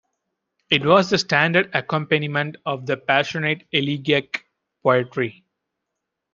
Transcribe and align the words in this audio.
It 0.71 0.83
was 0.83 1.11
the 1.11 1.19
standard 1.19 1.69
accompaniment 1.75 2.55
of 2.65 2.87
the 2.87 2.97
passionate 2.97 3.67
elegiac 3.71 4.43
poetry. 4.81 5.45